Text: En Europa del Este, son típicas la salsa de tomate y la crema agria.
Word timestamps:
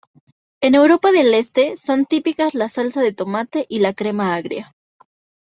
En 0.61 0.73
Europa 0.73 1.11
del 1.11 1.31
Este, 1.35 1.77
son 1.77 2.07
típicas 2.07 2.55
la 2.55 2.69
salsa 2.69 3.03
de 3.03 3.13
tomate 3.13 3.67
y 3.69 3.81
la 3.81 3.93
crema 3.93 4.33
agria. 4.33 4.73